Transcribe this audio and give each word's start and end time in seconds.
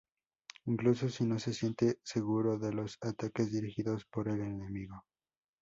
incluso 0.65 1.09
si 1.09 1.25
no 1.25 1.37
se 1.37 1.53
siente 1.53 1.99
seguro 2.03 2.57
de 2.57 2.73
los 2.73 2.97
ataques 3.01 3.51
dirigidos 3.51 4.03
por 4.11 4.29
el 4.29 4.41
enemigo 4.41 5.05